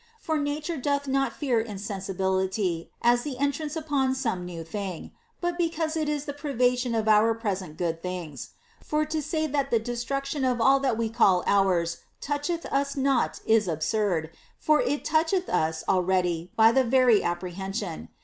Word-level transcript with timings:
For 0.19 0.39
Nature 0.39 0.77
doth 0.77 1.07
not 1.07 1.31
fear 1.31 1.59
insensibility 1.61 2.89
as 3.03 3.21
the 3.21 3.37
entrance 3.37 3.75
upon 3.75 4.15
some 4.15 4.45
new 4.45 4.63
thing, 4.63 5.11
but 5.41 5.59
because 5.59 5.95
it 5.95 6.09
is 6.09 6.25
the 6.25 6.33
privation 6.33 6.95
of 6.95 7.07
our 7.07 7.35
present 7.35 7.77
good 7.77 8.01
things. 8.01 8.53
For 8.83 9.05
to 9.05 9.21
say 9.21 9.45
that• 9.49 9.69
the 9.69 9.77
destruction 9.77 10.43
of 10.43 10.59
all 10.59 10.79
that 10.79 10.97
we 10.97 11.07
call 11.09 11.43
ours 11.45 11.97
toucheth 12.19 12.65
us 12.71 12.97
not 12.97 13.41
is 13.45 13.67
absurd, 13.67 14.31
for 14.57 14.81
it 14.81 15.05
toucheth 15.05 15.47
us 15.47 15.83
already 15.87 16.51
by 16.55 16.71
the 16.71 16.83
very 16.83 17.21
apprehension. 17.21 18.09